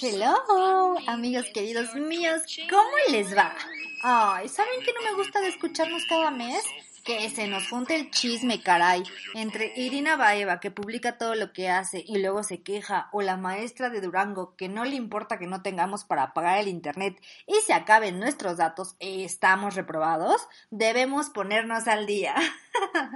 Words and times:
Hello, 0.00 0.96
amigos 1.06 1.44
queridos 1.52 1.94
míos, 1.96 2.42
¿cómo 2.70 2.90
les 3.10 3.36
va? 3.36 3.54
Ay, 4.02 4.48
¿saben 4.48 4.80
que 4.82 4.92
no 4.94 5.02
me 5.02 5.16
gusta 5.16 5.40
de 5.40 5.48
escucharnos 5.48 6.02
cada 6.08 6.30
mes? 6.30 6.64
Que 7.04 7.28
se 7.28 7.46
nos 7.46 7.68
junte 7.68 7.94
el 7.94 8.10
chisme, 8.10 8.62
caray, 8.62 9.02
entre 9.34 9.74
Irina 9.76 10.16
Baeva, 10.16 10.60
que 10.60 10.70
publica 10.70 11.18
todo 11.18 11.34
lo 11.34 11.52
que 11.52 11.68
hace 11.68 12.02
y 12.06 12.18
luego 12.18 12.42
se 12.42 12.62
queja, 12.62 13.10
o 13.12 13.20
la 13.20 13.36
maestra 13.36 13.90
de 13.90 14.00
Durango, 14.00 14.56
que 14.56 14.70
no 14.70 14.86
le 14.86 14.96
importa 14.96 15.38
que 15.38 15.46
no 15.46 15.60
tengamos 15.60 16.04
para 16.04 16.32
pagar 16.32 16.58
el 16.58 16.68
internet 16.68 17.20
y 17.46 17.56
se 17.66 17.74
acaben 17.74 18.18
nuestros 18.18 18.56
datos 18.56 18.96
estamos 18.98 19.74
reprobados, 19.74 20.48
debemos 20.70 21.28
ponernos 21.28 21.86
al 21.86 22.06
día. 22.06 22.34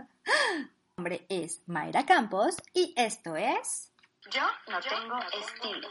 Mi 0.58 0.94
nombre 0.98 1.26
es 1.30 1.62
Mayra 1.66 2.04
Campos 2.04 2.56
y 2.74 2.92
esto 2.98 3.34
es... 3.36 3.88
Yo 4.30 4.42
no 4.68 4.80
tengo 4.80 5.18
estilo. 5.18 5.88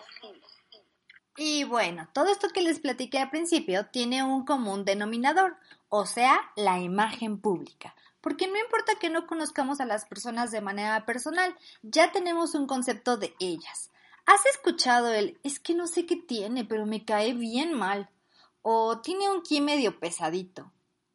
Y 1.35 1.63
bueno, 1.65 2.07
todo 2.13 2.31
esto 2.31 2.49
que 2.49 2.61
les 2.61 2.79
platiqué 2.79 3.19
al 3.19 3.29
principio 3.29 3.85
tiene 3.85 4.23
un 4.23 4.43
común 4.43 4.85
denominador, 4.85 5.57
o 5.89 6.05
sea, 6.05 6.51
la 6.55 6.79
imagen 6.79 7.39
pública. 7.39 7.95
Porque 8.21 8.47
no 8.47 8.57
importa 8.57 8.95
que 8.99 9.09
no 9.09 9.27
conozcamos 9.27 9.79
a 9.79 9.85
las 9.85 10.05
personas 10.05 10.51
de 10.51 10.61
manera 10.61 11.05
personal, 11.05 11.55
ya 11.83 12.11
tenemos 12.11 12.55
un 12.55 12.65
concepto 12.65 13.17
de 13.17 13.35
ellas. 13.39 13.91
¿Has 14.25 14.45
escuchado 14.47 15.13
el 15.13 15.39
es 15.43 15.59
que 15.59 15.73
no 15.73 15.87
sé 15.87 16.05
qué 16.05 16.15
tiene, 16.15 16.65
pero 16.65 16.85
me 16.85 17.05
cae 17.05 17.33
bien 17.33 17.73
mal? 17.73 18.09
¿O 18.61 18.99
tiene 18.99 19.29
un 19.29 19.43
ki 19.43 19.61
medio 19.61 19.99
pesadito? 19.99 20.73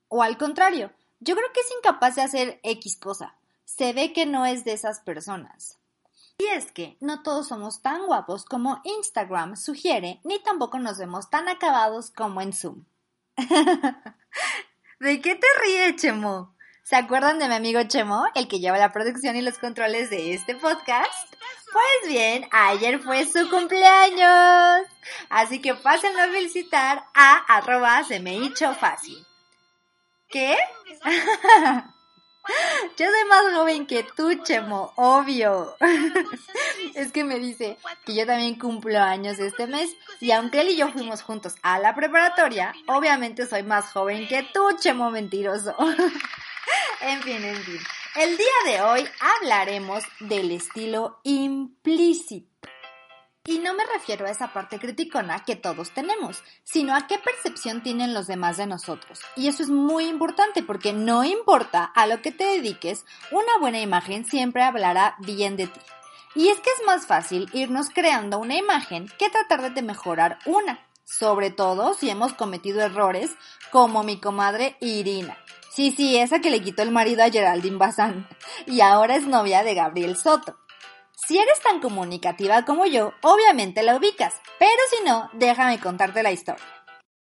O 0.09 0.23
al 0.23 0.39
contrario, 0.39 0.93
yo 1.19 1.35
creo 1.35 1.53
que 1.53 1.61
es 1.61 1.73
incapaz 1.77 2.15
de 2.15 2.23
hacer 2.23 2.61
X 2.63 2.97
cosa. 2.97 3.37
Se 3.65 3.93
ve 3.93 4.13
que 4.13 4.25
no 4.25 4.47
es 4.47 4.65
de 4.65 4.73
esas 4.73 5.01
personas. 5.01 5.79
Y 6.43 6.47
es 6.49 6.73
que 6.73 6.97
no 6.99 7.23
todos 7.23 7.47
somos 7.47 7.83
tan 7.83 8.05
guapos 8.07 8.45
como 8.45 8.81
Instagram 8.83 9.55
sugiere, 9.55 10.21
ni 10.25 10.43
tampoco 10.43 10.81
nos 10.81 10.99
vemos 10.99 11.31
tan 11.31 11.49
acabados 11.49 12.11
como 12.11 12.41
en 12.41 12.53
Zoom. 12.53 12.85
¿De 14.99 15.21
qué 15.21 15.37
te 15.37 15.47
ríes, 15.63 15.95
Chemo? 16.03 16.57
¿Se 16.83 16.97
acuerdan 16.97 17.39
de 17.39 17.47
mi 17.47 17.55
amigo 17.55 17.81
Chemo, 17.85 18.25
el 18.35 18.49
que 18.49 18.59
lleva 18.59 18.77
la 18.77 18.91
producción 18.91 19.37
y 19.37 19.43
los 19.43 19.59
controles 19.59 20.11
de 20.11 20.35
este 20.35 20.57
podcast? 20.57 21.33
Pues 21.73 22.13
bien, 22.13 22.49
ayer 22.51 22.99
fue 22.99 23.25
su 23.25 23.49
cumpleaños. 23.49 24.89
Así 25.29 25.61
que 25.61 25.75
pásenlo 25.75 26.23
a 26.23 26.29
felicitar 26.29 27.05
a 27.15 27.37
arroba 27.57 28.03
se 28.03 28.19
me 28.19 28.35
hizo 28.35 28.75
fácil. 28.75 29.25
¿Qué? 30.29 30.57
Yo 32.97 33.07
soy 33.07 33.29
más 33.29 33.55
joven 33.55 33.87
que 33.87 34.05
tú, 34.17 34.35
Chemo, 34.43 34.93
obvio. 34.97 35.77
es 36.95 37.13
que 37.13 37.25
me 37.25 37.39
dice 37.39 37.79
que 38.05 38.15
yo 38.15 38.27
también 38.27 38.59
cumplo 38.59 38.99
años 38.99 39.39
este 39.39 39.67
mes 39.67 39.91
y 40.21 40.33
aunque 40.33 40.61
él 40.61 40.71
y 40.71 40.77
yo 40.77 40.91
fuimos 40.91 41.23
juntos 41.23 41.55
a 41.63 41.79
la 41.79 41.95
preparatoria, 41.95 42.75
obviamente 42.87 43.47
soy 43.47 43.63
más 43.63 43.93
joven 43.93 44.27
que 44.29 44.43
tú, 44.53 44.77
Chemo 44.79 45.11
mentiroso. 45.11 45.75
en 47.01 47.23
fin, 47.23 47.45
en 47.45 47.57
fin. 47.63 47.79
El 48.17 48.37
día 48.37 48.47
de 48.67 48.83
hoy 48.83 49.09
hablaremos 49.21 50.05
del 50.21 50.51
estilo 50.51 51.21
implícito. 51.23 52.52
Y 53.45 53.59
no 53.59 53.75
me 53.75 53.85
refiero 53.85 54.27
a 54.27 54.31
esa 54.31 54.53
parte 54.53 54.79
criticona 54.79 55.41
que 55.45 55.57
todos 55.57 55.91
tenemos, 55.91 56.45
sino 56.63 56.95
a 56.95 57.09
qué 57.09 57.19
percepción 57.19 57.83
tienen 57.83 58.15
los 58.15 58.29
demás 58.29 58.57
de 58.57 58.67
nosotros. 58.67 59.21
Y 59.35 59.49
eso 59.49 59.65
es 59.65 59.69
muy 59.69 60.07
importante 60.07 60.63
porque 60.63 60.93
no 60.93 61.25
importa 61.25 61.85
a 61.85 62.07
lo 62.07 62.23
que 62.23 62.31
te 62.31 62.45
dediques, 62.45 63.05
una 63.33 63.59
buena 63.59 63.81
imagen 63.81 64.25
siempre 64.25 64.63
hablará 64.63 65.17
bien 65.19 65.57
de 65.57 65.67
ti. 65.67 65.81
Y 66.37 66.49
es 66.49 66.61
que 66.61 66.71
es 66.71 66.87
más 66.87 67.07
fácil 67.07 67.51
irnos 67.53 67.91
creando 67.91 68.39
una 68.39 68.57
imagen 68.57 69.11
que 69.19 69.29
tratar 69.29 69.75
de 69.75 69.83
mejorar 69.83 70.39
una, 70.47 70.79
sobre 71.05 71.51
todo 71.51 71.95
si 71.95 72.11
hemos 72.11 72.35
cometido 72.35 72.81
errores 72.81 73.33
como 73.73 74.05
mi 74.05 74.21
comadre 74.21 74.77
Irina. 74.81 75.37
Sí, 75.75 75.91
sí, 75.91 76.17
esa 76.17 76.41
que 76.41 76.51
le 76.51 76.63
quitó 76.63 76.83
el 76.83 76.91
marido 76.91 77.25
a 77.25 77.31
Geraldine 77.31 77.79
Bazán 77.79 78.29
y 78.67 78.83
ahora 78.83 79.17
es 79.17 79.27
novia 79.27 79.65
de 79.65 79.75
Gabriel 79.75 80.17
Soto. 80.17 80.59
Si 81.27 81.39
eres 81.39 81.61
tan 81.61 81.81
comunicativa 81.81 82.65
como 82.65 82.85
yo, 82.85 83.13
obviamente 83.23 83.85
la 83.85 83.95
ubicas, 83.95 84.35
pero 84.59 84.71
si 84.91 85.05
no, 85.05 85.31
déjame 85.35 85.79
contarte 85.79 86.21
la 86.25 86.33
historia. 86.33 86.65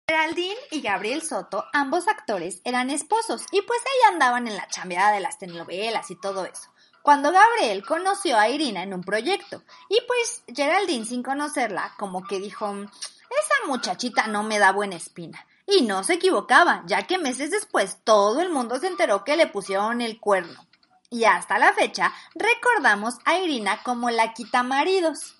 Geraldine 0.09 0.57
y 0.71 0.81
Gabriel 0.81 1.21
Soto, 1.21 1.65
ambos 1.71 2.07
actores, 2.07 2.61
eran 2.63 2.89
esposos 2.89 3.45
y 3.51 3.61
pues 3.61 3.79
ahí 3.85 4.13
andaban 4.13 4.47
en 4.47 4.55
la 4.55 4.67
chambeada 4.67 5.11
de 5.11 5.19
las 5.19 5.37
telenovelas 5.37 6.09
y 6.09 6.15
todo 6.15 6.45
eso. 6.45 6.73
Cuando 7.03 7.31
Gabriel 7.31 7.85
conoció 7.85 8.39
a 8.39 8.49
Irina 8.49 8.81
en 8.81 8.95
un 8.95 9.03
proyecto 9.03 9.61
y 9.87 9.99
pues 10.07 10.43
Geraldine 10.47 11.05
sin 11.05 11.21
conocerla 11.21 11.93
como 11.99 12.23
que 12.23 12.39
dijo, 12.39 12.73
esa 12.73 13.67
muchachita 13.67 14.25
no 14.27 14.41
me 14.41 14.57
da 14.57 14.71
buena 14.71 14.95
espina. 14.95 15.45
Y 15.67 15.83
no 15.83 16.03
se 16.03 16.15
equivocaba, 16.15 16.83
ya 16.87 17.05
que 17.05 17.19
meses 17.19 17.51
después 17.51 17.99
todo 18.03 18.41
el 18.41 18.49
mundo 18.49 18.79
se 18.79 18.87
enteró 18.87 19.23
que 19.23 19.37
le 19.37 19.45
pusieron 19.45 20.01
el 20.01 20.19
cuerno 20.19 20.65
y 21.11 21.25
hasta 21.25 21.59
la 21.59 21.73
fecha 21.73 22.11
recordamos 22.33 23.15
a 23.25 23.37
Irina 23.37 23.83
como 23.83 24.09
la 24.09 24.33
quita 24.33 24.63
maridos. 24.63 25.35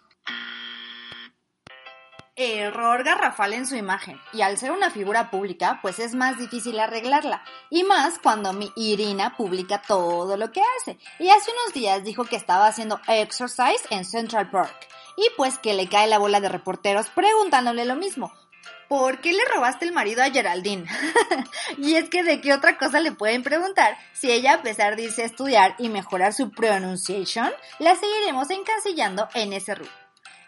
Error 2.36 3.04
garrafal 3.04 3.54
en 3.54 3.68
su 3.68 3.76
imagen, 3.76 4.20
y 4.34 4.42
al 4.42 4.58
ser 4.58 4.72
una 4.72 4.90
figura 4.90 5.30
pública, 5.30 5.80
pues 5.82 6.00
es 6.00 6.16
más 6.16 6.38
difícil 6.38 6.80
arreglarla, 6.80 7.44
y 7.70 7.84
más 7.84 8.20
cuando 8.20 8.54
mi 8.54 8.72
Irina 8.76 9.36
publica 9.36 9.82
todo 9.82 10.38
lo 10.38 10.52
que 10.52 10.62
hace, 10.78 10.98
y 11.20 11.30
hace 11.30 11.52
unos 11.52 11.74
días 11.74 12.04
dijo 12.04 12.24
que 12.26 12.38
estaba 12.38 12.68
haciendo 12.68 13.00
exercise 13.08 13.86
en 13.90 14.06
Central 14.06 14.50
Park, 14.50 14.88
y 15.18 15.28
pues 15.38 15.60
que 15.60 15.74
le 15.74 15.88
cae 15.88 16.08
la 16.08 16.20
bola 16.20 16.40
de 16.40 16.50
reporteros 16.50 17.10
preguntándole 17.10 17.86
lo 17.86 17.96
mismo, 17.96 18.34
¿por 18.88 19.20
qué 19.20 19.32
le 19.32 19.46
robaste 19.46 19.86
el 19.86 19.94
marido 19.94 20.22
a 20.22 20.30
Geraldine? 20.30 20.86
y 21.78 21.96
es 21.96 22.10
que 22.10 22.24
de 22.24 22.42
qué 22.42 22.54
otra 22.54 22.78
cosa 22.78 23.00
le 23.00 23.12
pueden 23.12 23.44
preguntar 23.44 23.98
si 24.14 24.32
ella 24.32 24.56
a 24.56 24.62
pesar 24.62 24.96
de 24.96 25.04
irse 25.04 25.24
a 25.24 25.26
estudiar 25.26 25.76
y 25.78 25.90
mejorar 25.90 26.34
su 26.34 26.52
pronunciation, 26.52 27.52
la 27.80 27.96
seguiremos 27.96 28.50
encasillando 28.50 29.30
en 29.34 29.54
ese 29.54 29.76
rubro. 29.76 29.92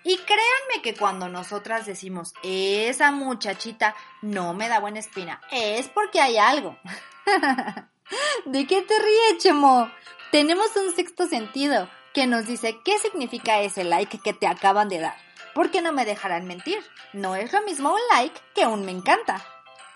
Y 0.04 0.18
créanme 0.18 0.82
que 0.84 0.96
cuando 0.96 1.30
nosotras 1.30 1.86
decimos 1.86 2.34
esa 2.44 3.12
muchachita 3.12 3.96
no 4.22 4.54
me 4.54 4.68
da 4.68 4.80
buena 4.80 5.00
espina, 5.00 5.40
es 5.50 5.88
porque 5.88 6.20
hay 6.20 6.38
algo. 6.38 6.78
¿De 8.46 8.68
qué 8.68 8.82
te 8.82 9.00
ríes, 9.00 9.42
Chemo? 9.42 9.90
Tenemos 10.32 10.76
un 10.76 10.94
sexto 10.94 11.28
sentido 11.28 11.90
que 12.14 12.28
nos 12.28 12.46
dice 12.46 12.80
qué 12.84 13.00
significa 13.00 13.62
ese 13.62 13.86
like 13.86 14.20
que 14.20 14.34
te 14.34 14.48
acaban 14.48 14.90
de 14.90 15.00
dar 15.00 15.16
porque 15.54 15.82
no 15.82 15.92
me 15.92 16.06
dejarán 16.06 16.46
mentir. 16.46 16.84
No 17.14 17.36
es 17.36 17.52
lo 17.54 17.62
mismo 17.64 17.94
un 17.94 18.02
like 18.12 18.40
que 18.56 18.66
un 18.66 18.86
me 18.86 18.92
encanta. 18.92 19.44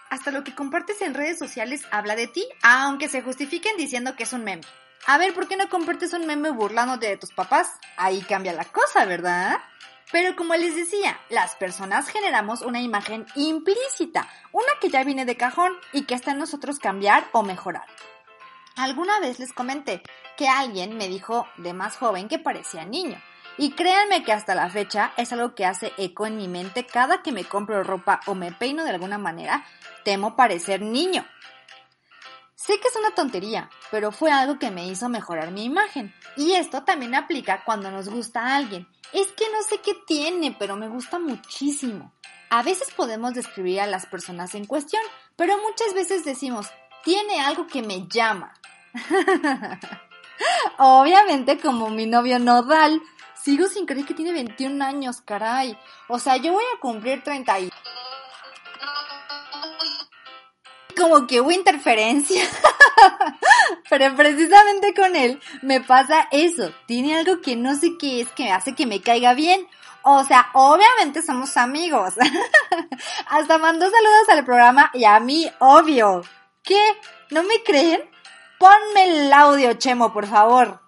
Hasta 0.10 0.32
lo 0.32 0.44
que 0.44 0.56
compartes 0.56 1.02
en 1.02 1.14
redes 1.14 1.38
sociales 1.38 1.82
habla 1.92 2.16
de 2.16 2.28
ti, 2.28 2.48
aunque 2.62 3.10
se 3.10 3.22
justifiquen 3.22 3.76
diciendo 3.78 4.16
que 4.16 4.24
es 4.24 4.34
un 4.34 4.44
meme. 4.44 4.64
A 5.06 5.18
ver, 5.18 5.34
¿por 5.34 5.48
qué 5.48 5.58
no 5.58 5.70
compartes 5.70 6.14
un 6.14 6.26
meme 6.26 6.52
burlándote 6.52 7.08
de 7.08 7.18
tus 7.18 7.32
papás? 7.32 7.72
Ahí 7.98 8.22
cambia 8.22 8.54
la 8.54 8.66
cosa, 8.66 9.06
¿verdad? 9.06 9.60
Pero 10.12 10.36
como 10.36 10.56
les 10.56 10.76
decía, 10.76 11.20
las 11.30 11.56
personas 11.56 12.08
generamos 12.08 12.62
una 12.62 12.82
imagen 12.82 13.26
implícita, 13.36 14.30
una 14.54 14.68
que 14.80 14.90
ya 14.90 15.04
viene 15.04 15.26
de 15.26 15.36
cajón 15.36 15.74
y 15.92 16.04
que 16.04 16.16
está 16.16 16.32
en 16.32 16.40
nosotros 16.40 16.80
cambiar 16.80 17.28
o 17.34 17.44
mejorar. 17.44 17.86
Alguna 18.78 19.20
vez 19.20 19.40
les 19.40 19.52
comenté 19.52 20.04
que 20.38 20.48
alguien 20.48 20.98
me 20.98 21.10
dijo 21.10 21.48
de 21.58 21.74
más 21.74 21.98
joven 21.98 22.30
que 22.30 22.40
parecía 22.40 22.86
niño. 22.86 23.22
Y 23.58 23.72
créanme 23.72 24.24
que 24.24 24.34
hasta 24.34 24.54
la 24.54 24.70
fecha 24.70 25.14
es 25.18 25.34
algo 25.34 25.56
que 25.56 25.66
hace 25.66 25.92
eco 25.98 26.26
en 26.26 26.38
mi 26.38 26.48
mente 26.48 26.86
cada 26.86 27.24
que 27.24 27.32
me 27.32 27.44
compro 27.46 27.84
ropa 27.84 28.20
o 28.28 28.36
me 28.36 28.52
peino 28.52 28.84
de 28.84 28.92
alguna 28.92 29.18
manera, 29.18 29.66
temo 30.04 30.36
parecer 30.36 30.82
niño. 30.82 31.26
Sé 32.56 32.80
que 32.80 32.88
es 32.88 32.96
una 32.96 33.12
tontería, 33.12 33.70
pero 33.92 34.12
fue 34.12 34.32
algo 34.32 34.60
que 34.60 34.72
me 34.72 34.88
hizo 34.88 35.10
mejorar 35.10 35.52
mi 35.52 35.64
imagen. 35.64 36.14
Y 36.36 36.54
esto 36.54 36.84
también 36.84 37.16
aplica 37.16 37.64
cuando 37.64 37.90
nos 37.92 38.10
gusta 38.10 38.42
a 38.42 38.56
alguien. 38.58 38.88
Es 39.14 39.28
que 39.30 39.46
no 39.52 39.62
sé 39.64 39.80
qué 39.80 39.94
tiene, 40.06 40.56
pero 40.58 40.76
me 40.76 40.90
gusta 40.90 41.18
muchísimo. 41.18 42.14
A 42.50 42.64
veces 42.64 42.92
podemos 42.96 43.34
describir 43.34 43.82
a 43.82 43.88
las 43.88 44.06
personas 44.06 44.56
en 44.56 44.66
cuestión, 44.66 45.02
pero 45.36 45.58
muchas 45.58 45.94
veces 45.94 46.26
decimos, 46.26 46.68
tiene 47.04 47.40
algo 47.42 47.68
que 47.68 47.82
me 47.82 48.08
llama. 48.08 48.54
Obviamente 50.78 51.60
como 51.60 51.90
mi 51.90 52.06
novio 52.06 52.40
Nodal, 52.40 53.02
Sigo 53.42 53.68
sin 53.68 53.86
creer 53.86 54.06
que 54.06 54.14
tiene 54.14 54.34
21 54.34 54.84
años, 54.84 55.22
caray. 55.22 55.78
O 56.08 56.20
sea, 56.20 56.38
yo 56.38 56.54
voy 56.54 56.64
a 56.76 56.80
cumplir 56.80 57.24
30 57.24 57.60
y... 57.60 57.70
Como 60.98 61.28
que 61.28 61.42
hubo 61.42 61.52
interferencia. 61.52 62.44
Pero 63.90 64.16
precisamente 64.16 64.94
con 64.94 65.16
él 65.16 65.40
me 65.62 65.82
pasa 65.82 66.28
eso. 66.32 66.74
Tiene 66.88 67.18
algo 67.18 67.42
que 67.42 67.56
no 67.56 67.76
sé 67.76 67.98
qué 68.00 68.22
es 68.22 68.30
que 68.32 68.52
hace 68.52 68.76
que 68.76 68.86
me 68.86 69.02
caiga 69.02 69.34
bien. 69.34 69.68
O 70.02 70.24
sea, 70.24 70.50
obviamente 70.54 71.22
somos 71.22 71.58
amigos. 71.58 72.16
Hasta 73.28 73.58
mandó 73.58 73.90
saludos 73.90 74.30
al 74.30 74.46
programa 74.46 74.90
y 74.94 75.06
a 75.06 75.20
mí, 75.20 75.52
obvio. 75.60 76.22
¿Qué? 76.64 76.82
¿No 77.30 77.44
me 77.44 77.62
creen? 77.64 78.10
Ponme 78.58 79.04
el 79.04 79.34
audio, 79.34 79.74
Chemo, 79.74 80.12
por 80.12 80.26
favor. 80.26 80.80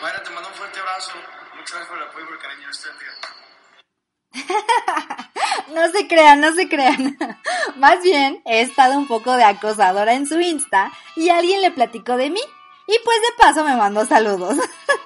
Bueno, 0.00 0.18
te 0.24 0.30
mando 0.30 0.48
un 0.48 0.54
fuerte 0.54 0.80
abrazo. 0.80 1.12
No 5.74 5.88
se 5.92 6.08
crean, 6.08 6.40
no 6.40 6.52
se 6.52 6.68
crean. 6.68 7.16
Más 7.76 8.02
bien, 8.02 8.42
he 8.44 8.60
estado 8.60 8.98
un 8.98 9.06
poco 9.06 9.36
de 9.36 9.44
acosadora 9.44 10.14
en 10.14 10.26
su 10.26 10.40
Insta 10.40 10.92
y 11.16 11.28
alguien 11.28 11.62
le 11.62 11.70
platicó 11.70 12.16
de 12.16 12.30
mí. 12.30 12.40
Y 12.86 12.98
pues 13.04 13.18
de 13.20 13.42
paso 13.42 13.64
me 13.64 13.76
mandó 13.76 14.04
saludos. 14.04 14.58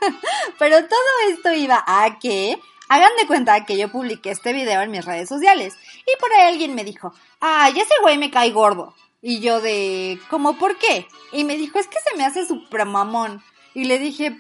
Pero 0.59 0.79
todo 0.87 1.11
esto 1.29 1.53
iba 1.53 1.85
a 1.87 2.19
que 2.19 2.59
hagan 2.89 3.11
de 3.21 3.27
cuenta 3.27 3.67
que 3.67 3.77
yo 3.77 3.91
publiqué 3.91 4.31
este 4.31 4.55
video 4.55 4.81
en 4.81 4.91
mis 4.91 5.05
redes 5.05 5.29
sociales. 5.29 5.75
Y 6.07 6.19
por 6.19 6.33
ahí 6.33 6.53
alguien 6.53 6.75
me 6.75 6.85
dijo, 6.85 7.13
ay, 7.41 7.79
ese 7.79 7.95
güey 8.01 8.17
me 8.17 8.31
cae 8.31 8.51
gordo. 8.53 8.95
Y 9.21 9.41
yo 9.41 9.61
de, 9.61 10.19
¿cómo 10.31 10.57
por 10.57 10.79
qué? 10.79 11.07
Y 11.33 11.45
me 11.45 11.57
dijo, 11.57 11.79
es 11.79 11.89
que 11.89 11.99
se 12.01 12.17
me 12.17 12.25
hace 12.25 12.47
super 12.47 12.87
mamón. 12.87 13.43
Y 13.75 13.85
le 13.85 13.99
dije, 13.99 14.39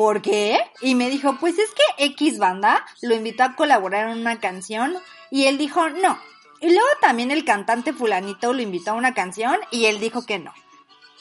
¿por 0.00 0.22
qué? 0.22 0.58
Y 0.80 0.94
me 0.94 1.10
dijo, 1.10 1.36
pues 1.38 1.58
es 1.58 1.68
que 1.72 2.06
X 2.06 2.38
banda 2.38 2.86
lo 3.02 3.14
invitó 3.14 3.42
a 3.42 3.54
colaborar 3.54 4.08
en 4.08 4.18
una 4.18 4.40
canción 4.40 4.96
y 5.30 5.44
él 5.44 5.58
dijo 5.58 5.90
no. 5.90 6.18
Y 6.58 6.68
luego 6.68 6.88
también 7.02 7.30
el 7.30 7.44
cantante 7.44 7.92
fulanito 7.92 8.54
lo 8.54 8.62
invitó 8.62 8.92
a 8.92 8.94
una 8.94 9.12
canción 9.12 9.58
y 9.70 9.84
él 9.84 10.00
dijo 10.00 10.24
que 10.24 10.38
no. 10.38 10.54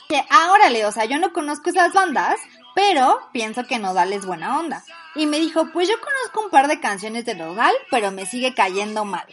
Que 0.07 0.23
ahora 0.29 0.69
le, 0.69 0.85
o 0.85 0.93
sea, 0.93 1.03
yo 1.03 1.19
no 1.19 1.33
conozco 1.33 1.69
esas 1.69 1.91
bandas, 1.91 2.39
pero 2.73 3.19
pienso 3.33 3.65
que 3.65 3.79
Nodal 3.79 4.13
es 4.13 4.25
buena 4.25 4.57
onda. 4.57 4.81
Y 5.13 5.25
me 5.25 5.39
dijo, 5.41 5.67
pues 5.73 5.89
yo 5.89 5.95
conozco 5.99 6.45
un 6.45 6.49
par 6.49 6.69
de 6.69 6.79
canciones 6.79 7.25
de 7.25 7.35
Nodal, 7.35 7.75
pero 7.91 8.11
me 8.11 8.25
sigue 8.25 8.53
cayendo 8.53 9.03
mal. 9.03 9.27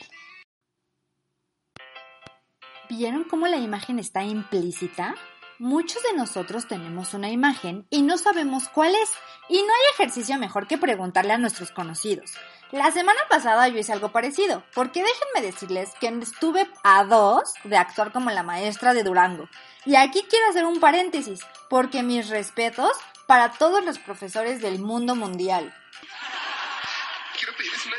¿Vieron 2.88 3.22
cómo 3.22 3.46
la 3.46 3.58
imagen 3.58 4.00
está 4.00 4.24
implícita? 4.24 5.14
Muchos 5.58 6.02
de 6.02 6.12
nosotros 6.12 6.68
tenemos 6.68 7.14
una 7.14 7.30
imagen 7.30 7.86
y 7.88 8.02
no 8.02 8.18
sabemos 8.18 8.68
cuál 8.68 8.94
es, 8.94 9.10
y 9.48 9.56
no 9.56 9.72
hay 9.72 9.94
ejercicio 9.94 10.36
mejor 10.36 10.66
que 10.66 10.76
preguntarle 10.76 11.32
a 11.32 11.38
nuestros 11.38 11.70
conocidos. 11.70 12.34
La 12.72 12.90
semana 12.90 13.20
pasada 13.30 13.66
yo 13.68 13.78
hice 13.78 13.94
algo 13.94 14.12
parecido, 14.12 14.64
porque 14.74 15.02
déjenme 15.02 15.50
decirles 15.50 15.92
que 15.98 16.08
estuve 16.08 16.68
a 16.84 17.04
dos 17.04 17.54
de 17.64 17.78
actuar 17.78 18.12
como 18.12 18.30
la 18.30 18.42
maestra 18.42 18.92
de 18.92 19.02
Durango. 19.02 19.48
Y 19.86 19.96
aquí 19.96 20.26
quiero 20.28 20.46
hacer 20.50 20.66
un 20.66 20.78
paréntesis, 20.78 21.40
porque 21.70 22.02
mis 22.02 22.28
respetos 22.28 22.92
para 23.26 23.52
todos 23.52 23.82
los 23.82 23.98
profesores 23.98 24.60
del 24.60 24.78
mundo 24.78 25.14
mundial. 25.14 25.74
Quiero 27.38 27.56
pedirles 27.56 27.86
una 27.86 27.96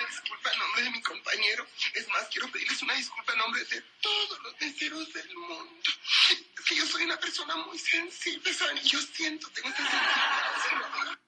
de 0.84 0.92
mi 0.92 1.02
compañero. 1.02 1.66
Es 1.94 2.08
más, 2.10 2.28
quiero 2.32 2.52
pedirles 2.52 2.82
una 2.82 2.94
disculpa 2.94 3.34
en 3.34 3.40
nombre 3.40 3.64
de 3.66 3.84
todos 4.02 4.40
los 4.44 4.62
meseros 4.62 5.14
del 5.14 5.36
mundo. 5.36 5.92
Es 6.30 6.66
que 6.66 6.76
yo 6.76 6.86
soy 6.86 7.04
una 7.04 7.18
persona 7.20 7.56
muy 7.56 7.78
sensible, 7.78 8.54
¿saben? 8.54 8.78
Y 8.78 8.90
yo 8.90 9.00
siento, 9.00 9.50
tengo 9.52 9.70
esta 9.70 9.84
sensibilidad. 9.84 11.20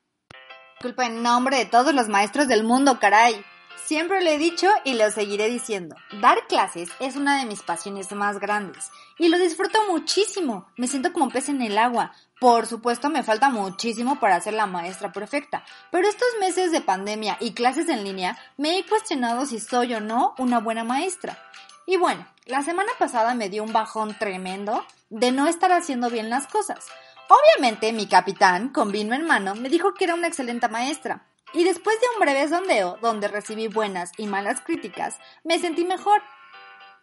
Disculpa 0.75 1.05
en 1.05 1.23
nombre 1.23 1.57
de 1.57 1.65
todos 1.65 1.93
los 1.93 2.07
maestros 2.07 2.47
del 2.47 2.63
mundo, 2.63 2.99
caray. 2.99 3.43
Siempre 3.89 4.21
lo 4.21 4.29
he 4.29 4.37
dicho 4.37 4.67
y 4.83 4.93
lo 4.93 5.09
seguiré 5.09 5.49
diciendo. 5.49 5.95
Dar 6.21 6.45
clases 6.45 6.89
es 6.99 7.15
una 7.15 7.39
de 7.39 7.47
mis 7.47 7.63
pasiones 7.63 8.11
más 8.11 8.39
grandes 8.39 8.91
y 9.17 9.29
lo 9.29 9.39
disfruto 9.39 9.79
muchísimo. 9.89 10.67
Me 10.77 10.87
siento 10.87 11.11
como 11.11 11.31
pez 11.31 11.49
en 11.49 11.63
el 11.63 11.75
agua. 11.75 12.11
Por 12.39 12.67
supuesto 12.67 13.09
me 13.09 13.23
falta 13.23 13.49
muchísimo 13.49 14.19
para 14.19 14.39
ser 14.41 14.53
la 14.53 14.67
maestra 14.67 15.11
perfecta, 15.11 15.65
pero 15.89 16.07
estos 16.07 16.27
meses 16.39 16.71
de 16.71 16.81
pandemia 16.81 17.37
y 17.39 17.53
clases 17.53 17.89
en 17.89 18.03
línea 18.03 18.37
me 18.57 18.77
he 18.77 18.85
cuestionado 18.85 19.47
si 19.47 19.59
soy 19.59 19.95
o 19.95 19.99
no 19.99 20.35
una 20.37 20.59
buena 20.59 20.83
maestra. 20.83 21.39
Y 21.87 21.97
bueno, 21.97 22.27
la 22.45 22.61
semana 22.61 22.91
pasada 22.99 23.33
me 23.33 23.49
dio 23.49 23.63
un 23.63 23.73
bajón 23.73 24.15
tremendo 24.19 24.85
de 25.09 25.31
no 25.31 25.47
estar 25.47 25.71
haciendo 25.71 26.11
bien 26.11 26.29
las 26.29 26.45
cosas. 26.45 26.85
Obviamente 27.27 27.91
mi 27.91 28.05
capitán, 28.05 28.69
con 28.69 28.91
vino 28.91 29.15
en 29.15 29.25
mano, 29.25 29.55
me 29.55 29.67
dijo 29.67 29.95
que 29.95 30.03
era 30.03 30.13
una 30.13 30.27
excelente 30.27 30.67
maestra, 30.67 31.25
y 31.53 31.63
después 31.63 31.99
de 31.99 32.07
un 32.13 32.19
breve 32.19 32.47
sondeo, 32.47 32.97
donde 33.01 33.27
recibí 33.27 33.67
buenas 33.67 34.11
y 34.17 34.27
malas 34.27 34.61
críticas, 34.61 35.17
me 35.43 35.57
sentí 35.59 35.83
mejor. 35.83 36.21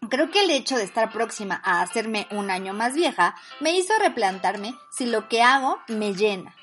Creo 0.09 0.31
que 0.31 0.45
el 0.45 0.51
hecho 0.51 0.77
de 0.77 0.85
estar 0.85 1.11
próxima 1.11 1.61
a 1.65 1.83
hacerme 1.83 2.29
un 2.31 2.51
año 2.51 2.73
más 2.73 2.95
vieja 2.95 3.35
me 3.61 3.77
hizo 3.77 3.93
replantarme 3.99 4.75
si 4.91 5.07
lo 5.07 5.29
que 5.29 5.43
hago 5.43 5.79
me 5.89 6.15
llena. 6.15 6.55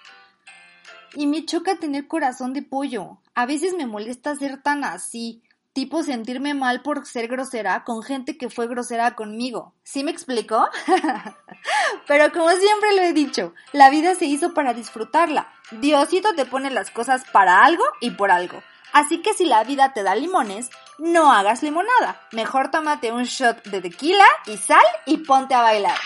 Y 1.15 1.27
me 1.27 1.45
choca 1.45 1.75
tener 1.75 2.07
corazón 2.07 2.53
de 2.53 2.61
pollo. 2.61 3.17
A 3.35 3.45
veces 3.45 3.73
me 3.73 3.85
molesta 3.85 4.35
ser 4.35 4.61
tan 4.61 4.83
así, 4.83 5.42
tipo 5.73 6.03
sentirme 6.03 6.53
mal 6.53 6.81
por 6.81 7.05
ser 7.05 7.27
grosera 7.27 7.83
con 7.83 8.03
gente 8.03 8.37
que 8.37 8.49
fue 8.49 8.67
grosera 8.67 9.15
conmigo. 9.15 9.73
¿Sí 9.83 10.03
me 10.03 10.11
explico? 10.11 10.69
Pero 12.07 12.31
como 12.31 12.49
siempre 12.49 12.95
lo 12.95 13.01
he 13.01 13.13
dicho, 13.13 13.53
la 13.71 13.89
vida 13.89 14.15
se 14.15 14.25
hizo 14.25 14.53
para 14.53 14.73
disfrutarla. 14.73 15.51
Diosito 15.71 16.33
te 16.35 16.45
pone 16.45 16.69
las 16.69 16.91
cosas 16.91 17.23
para 17.31 17.63
algo 17.65 17.83
y 17.99 18.11
por 18.11 18.31
algo. 18.31 18.61
Así 18.93 19.23
que 19.23 19.33
si 19.33 19.45
la 19.45 19.63
vida 19.63 19.91
te 19.93 20.03
da 20.03 20.13
limones, 20.13 20.69
no 20.99 21.31
hagas 21.31 21.63
limonada. 21.63 22.21
Mejor 22.31 22.69
tómate 22.69 23.11
un 23.11 23.23
shot 23.23 23.63
de 23.63 23.81
tequila 23.81 24.25
y 24.45 24.57
sal 24.57 24.85
y 25.07 25.17
ponte 25.17 25.55
a 25.55 25.63
bailar. 25.63 25.97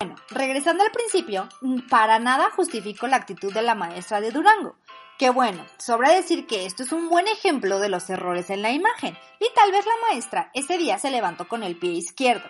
Bueno, 0.00 0.16
regresando 0.30 0.82
al 0.82 0.90
principio, 0.90 1.48
para 1.88 2.18
nada 2.18 2.50
justifico 2.50 3.06
la 3.06 3.16
actitud 3.16 3.54
de 3.54 3.62
la 3.62 3.76
maestra 3.76 4.20
de 4.20 4.32
Durango. 4.32 4.76
Que 5.18 5.30
bueno, 5.30 5.64
sobra 5.78 6.10
decir 6.10 6.46
que 6.46 6.66
esto 6.66 6.82
es 6.82 6.92
un 6.92 7.08
buen 7.08 7.28
ejemplo 7.28 7.78
de 7.78 7.88
los 7.88 8.10
errores 8.10 8.50
en 8.50 8.62
la 8.62 8.72
imagen, 8.72 9.16
y 9.38 9.46
tal 9.54 9.70
vez 9.70 9.86
la 9.86 10.08
maestra 10.08 10.50
ese 10.54 10.76
día 10.76 10.98
se 10.98 11.10
levantó 11.10 11.46
con 11.46 11.62
el 11.62 11.76
pie 11.76 11.92
izquierdo. 11.92 12.48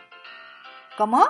¿Cómo? 0.97 1.29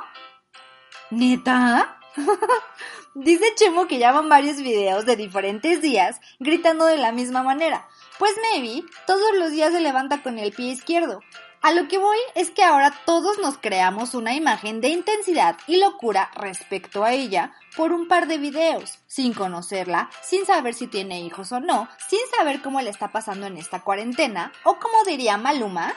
¿Neta? 1.11 1.99
Dice 3.15 3.55
Chemo 3.57 3.87
que 3.87 3.99
llaman 3.99 4.29
varios 4.29 4.59
videos 4.59 5.07
de 5.07 5.17
diferentes 5.17 5.81
días 5.83 6.21
gritando 6.39 6.85
de 6.85 6.99
la 6.99 7.13
misma 7.13 7.43
manera. 7.43 7.89
Pues 8.19 8.35
maybe 8.53 8.85
todos 9.07 9.37
los 9.37 9.51
días 9.53 9.73
se 9.73 9.81
levanta 9.81 10.23
con 10.23 10.39
el 10.39 10.53
pie 10.53 10.71
izquierdo. 10.71 11.21
A 11.65 11.73
lo 11.73 11.89
que 11.89 11.97
voy 11.97 12.19
es 12.35 12.51
que 12.51 12.63
ahora 12.63 12.95
todos 13.07 13.39
nos 13.39 13.57
creamos 13.57 14.13
una 14.13 14.35
imagen 14.35 14.83
de 14.83 14.89
intensidad 14.89 15.57
y 15.67 15.79
locura 15.79 16.31
respecto 16.35 17.05
a 17.05 17.13
ella 17.15 17.55
por 17.75 17.95
un 17.95 18.07
par 18.07 18.27
de 18.27 18.37
videos, 18.37 18.99
sin 19.07 19.33
conocerla, 19.33 20.11
sin 20.23 20.45
saber 20.45 20.75
si 20.75 20.89
tiene 20.89 21.23
hijos 21.23 21.53
o 21.53 21.61
no, 21.61 21.89
sin 22.07 22.21
saber 22.37 22.61
cómo 22.61 22.83
le 22.83 22.91
está 22.91 23.13
pasando 23.13 23.47
en 23.47 23.57
esta 23.57 23.81
cuarentena, 23.81 24.53
o 24.65 24.79
como 24.79 25.05
diría 25.05 25.39
Maluma. 25.39 25.95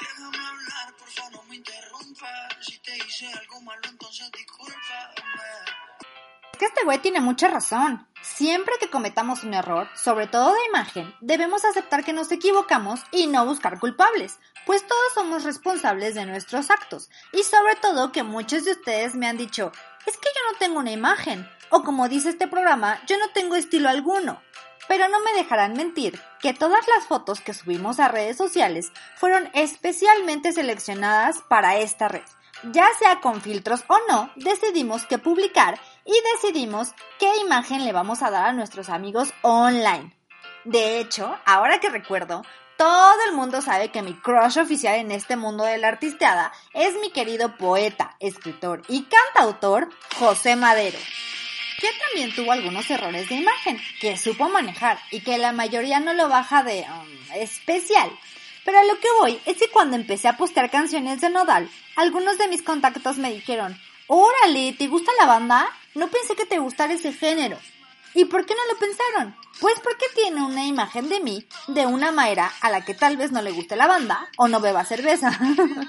Déjame 0.00 0.38
hablar. 0.38 0.94
Si 2.62 2.78
te 2.78 2.96
hice 2.96 3.30
algo 3.34 3.60
malo, 3.60 3.82
entonces. 3.84 4.30
Que 6.58 6.64
este 6.64 6.84
güey 6.84 6.98
tiene 6.98 7.20
mucha 7.20 7.48
razón. 7.48 8.06
Siempre 8.22 8.74
que 8.80 8.88
cometamos 8.88 9.44
un 9.44 9.52
error, 9.52 9.88
sobre 9.94 10.26
todo 10.26 10.54
de 10.54 10.64
imagen, 10.68 11.14
debemos 11.20 11.66
aceptar 11.66 12.02
que 12.02 12.14
nos 12.14 12.32
equivocamos 12.32 13.00
y 13.12 13.26
no 13.26 13.44
buscar 13.44 13.78
culpables, 13.78 14.38
pues 14.64 14.86
todos 14.86 15.12
somos 15.14 15.44
responsables 15.44 16.14
de 16.14 16.24
nuestros 16.24 16.70
actos. 16.70 17.10
Y 17.32 17.42
sobre 17.42 17.76
todo 17.76 18.10
que 18.10 18.22
muchos 18.22 18.64
de 18.64 18.72
ustedes 18.72 19.14
me 19.14 19.28
han 19.28 19.36
dicho, 19.36 19.70
es 20.06 20.16
que 20.16 20.28
yo 20.34 20.52
no 20.52 20.58
tengo 20.58 20.78
una 20.78 20.92
imagen, 20.92 21.46
o 21.68 21.82
como 21.82 22.08
dice 22.08 22.30
este 22.30 22.48
programa, 22.48 23.00
yo 23.06 23.18
no 23.18 23.28
tengo 23.34 23.56
estilo 23.56 23.90
alguno. 23.90 24.40
Pero 24.88 25.08
no 25.08 25.20
me 25.20 25.34
dejarán 25.34 25.74
mentir 25.74 26.18
que 26.40 26.54
todas 26.54 26.86
las 26.88 27.06
fotos 27.06 27.40
que 27.40 27.52
subimos 27.52 28.00
a 28.00 28.08
redes 28.08 28.36
sociales 28.36 28.92
fueron 29.16 29.50
especialmente 29.52 30.52
seleccionadas 30.52 31.42
para 31.48 31.76
esta 31.76 32.08
red. 32.08 32.24
Ya 32.72 32.88
sea 32.98 33.20
con 33.20 33.42
filtros 33.42 33.84
o 33.88 33.98
no, 34.08 34.30
decidimos 34.36 35.04
qué 35.06 35.18
publicar 35.18 35.78
y 36.06 36.14
decidimos 36.34 36.92
qué 37.18 37.30
imagen 37.44 37.84
le 37.84 37.92
vamos 37.92 38.22
a 38.22 38.30
dar 38.30 38.46
a 38.46 38.52
nuestros 38.52 38.88
amigos 38.88 39.34
online. 39.42 40.16
De 40.64 41.00
hecho, 41.00 41.36
ahora 41.44 41.80
que 41.80 41.90
recuerdo, 41.90 42.42
todo 42.76 43.16
el 43.28 43.34
mundo 43.34 43.60
sabe 43.60 43.90
que 43.90 44.02
mi 44.02 44.14
crush 44.14 44.58
oficial 44.58 44.96
en 44.96 45.10
este 45.10 45.36
mundo 45.36 45.64
de 45.64 45.78
la 45.78 45.88
artisteada 45.88 46.52
es 46.72 46.94
mi 47.00 47.10
querido 47.10 47.56
poeta, 47.56 48.16
escritor 48.20 48.82
y 48.88 49.04
cantautor 49.04 49.88
José 50.18 50.56
Madero 50.56 50.98
que 51.78 51.88
también 52.06 52.34
tuvo 52.34 52.52
algunos 52.52 52.90
errores 52.90 53.28
de 53.28 53.36
imagen, 53.36 53.80
que 54.00 54.16
supo 54.16 54.48
manejar 54.48 54.98
y 55.10 55.20
que 55.20 55.38
la 55.38 55.52
mayoría 55.52 56.00
no 56.00 56.14
lo 56.14 56.28
baja 56.28 56.62
de 56.62 56.82
um, 56.88 57.36
especial. 57.36 58.10
Pero 58.64 58.78
a 58.78 58.84
lo 58.84 58.98
que 58.98 59.08
voy 59.20 59.38
es 59.46 59.58
que 59.58 59.68
cuando 59.68 59.96
empecé 59.96 60.28
a 60.28 60.36
postear 60.36 60.70
canciones 60.70 61.20
de 61.20 61.30
Nodal, 61.30 61.68
algunos 61.94 62.38
de 62.38 62.48
mis 62.48 62.62
contactos 62.62 63.18
me 63.18 63.32
dijeron, 63.32 63.78
órale, 64.06 64.72
¿te 64.72 64.88
gusta 64.88 65.12
la 65.20 65.26
banda? 65.26 65.68
No 65.96 66.08
pensé 66.08 66.36
que 66.36 66.44
te 66.44 66.58
gustara 66.58 66.92
ese 66.92 67.12
género. 67.12 67.58
¿Y 68.12 68.26
por 68.26 68.46
qué 68.46 68.54
no 68.54 68.72
lo 68.72 68.78
pensaron? 68.78 69.36
Pues 69.60 69.74
porque 69.82 70.06
tiene 70.14 70.42
una 70.42 70.66
imagen 70.66 71.08
de 71.08 71.20
mí, 71.20 71.46
de 71.68 71.86
una 71.86 72.12
Mayra 72.12 72.52
a 72.60 72.70
la 72.70 72.84
que 72.84 72.94
tal 72.94 73.16
vez 73.16 73.32
no 73.32 73.40
le 73.42 73.50
guste 73.50 73.76
la 73.76 73.86
banda 73.86 74.28
o 74.36 74.48
no 74.48 74.60
beba 74.60 74.84
cerveza. 74.84 75.38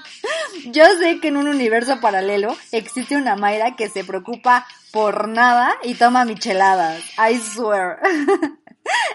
Yo 0.66 0.84
sé 0.98 1.20
que 1.20 1.28
en 1.28 1.36
un 1.36 1.48
universo 1.48 2.00
paralelo 2.00 2.56
existe 2.72 3.16
una 3.16 3.36
Mayra 3.36 3.76
que 3.76 3.90
se 3.90 4.04
preocupa 4.04 4.66
por 4.92 5.28
nada 5.28 5.74
y 5.82 5.94
toma 5.94 6.24
micheladas. 6.24 7.02
I 7.18 7.38
swear. 7.38 8.00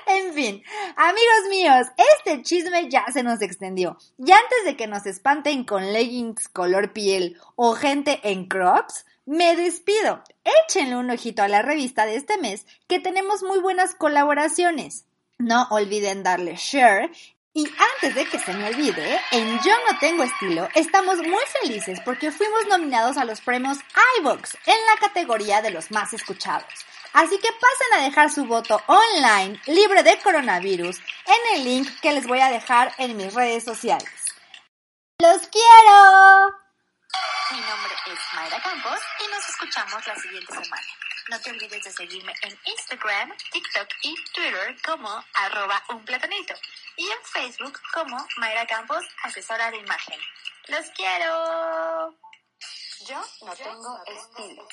En 0.05 0.33
fin, 0.33 0.63
amigos 0.95 1.49
míos, 1.49 1.87
este 2.15 2.43
chisme 2.43 2.89
ya 2.89 3.05
se 3.11 3.23
nos 3.23 3.41
extendió. 3.41 3.97
Y 4.19 4.31
antes 4.31 4.65
de 4.65 4.77
que 4.77 4.85
nos 4.85 5.07
espanten 5.07 5.63
con 5.63 5.91
leggings 5.91 6.47
color 6.49 6.93
piel 6.93 7.37
o 7.55 7.73
gente 7.73 8.19
en 8.23 8.47
crops, 8.47 9.05
me 9.25 9.55
despido. 9.55 10.23
Échenle 10.43 10.95
un 10.97 11.09
ojito 11.09 11.43
a 11.43 11.47
la 11.47 11.61
revista 11.61 12.05
de 12.05 12.15
este 12.15 12.37
mes 12.37 12.65
que 12.87 12.99
tenemos 12.99 13.43
muy 13.43 13.59
buenas 13.59 13.95
colaboraciones. 13.95 15.05
No 15.37 15.67
olviden 15.71 16.23
darle 16.23 16.55
share 16.55 17.11
y 17.55 17.67
antes 17.67 18.15
de 18.15 18.25
que 18.25 18.39
se 18.39 18.53
me 18.53 18.67
olvide, 18.67 19.21
en 19.31 19.59
Yo 19.59 19.71
No 19.87 19.99
Tengo 19.99 20.23
Estilo 20.23 20.67
estamos 20.73 21.17
muy 21.17 21.43
felices 21.61 21.99
porque 22.03 22.31
fuimos 22.31 22.67
nominados 22.67 23.17
a 23.17 23.25
los 23.25 23.41
premios 23.41 23.77
iVox 24.19 24.55
en 24.65 24.85
la 24.87 24.99
categoría 24.99 25.61
de 25.61 25.71
los 25.71 25.91
más 25.91 26.13
escuchados. 26.13 26.65
Así 27.13 27.37
que 27.37 27.49
pasen 27.51 27.99
a 27.99 28.03
dejar 28.03 28.31
su 28.31 28.45
voto 28.45 28.81
online, 28.87 29.61
libre 29.67 30.01
de 30.01 30.17
coronavirus, 30.17 30.97
en 31.27 31.57
el 31.57 31.63
link 31.63 31.87
que 32.01 32.11
les 32.11 32.25
voy 32.25 32.39
a 32.39 32.49
dejar 32.49 32.91
en 32.97 33.15
mis 33.15 33.31
redes 33.35 33.63
sociales. 33.63 34.09
¡Los 35.19 35.47
quiero! 35.47 36.62
Mi 37.51 37.59
nombre 37.59 37.93
es 38.07 38.19
Mayra 38.33 38.61
Campos 38.61 38.99
y 39.19 39.27
nos 39.31 39.47
escuchamos 39.49 40.07
la 40.07 40.15
siguiente 40.15 40.53
semana. 40.53 40.87
No 41.29 41.39
te 41.39 41.51
olvides 41.51 41.83
de 41.83 41.91
seguirme 41.91 42.33
en 42.41 42.59
Instagram, 42.65 43.31
TikTok 43.51 43.87
y 44.01 44.15
Twitter 44.33 44.75
como 44.83 45.23
arroba 45.33 45.83
un 45.89 46.03
platanito 46.03 46.53
y 46.97 47.05
en 47.09 47.23
Facebook 47.23 47.79
como 47.93 48.17
Mayra 48.37 48.65
Campos, 48.65 49.05
asesora 49.23 49.69
de 49.71 49.77
imagen. 49.77 50.19
¡Los 50.67 50.87
quiero! 50.95 52.15
Yo 53.07 53.21
no 53.41 53.55
tengo 53.55 54.03
estilo. 54.05 54.67